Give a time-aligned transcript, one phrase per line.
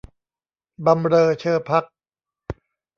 [0.85, 1.95] บำเรอเชอภักดิ์